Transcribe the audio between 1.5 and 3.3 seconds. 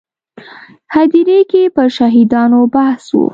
کې پر شهیدانو بحث و.